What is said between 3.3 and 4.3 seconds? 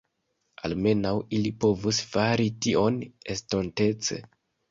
estontece.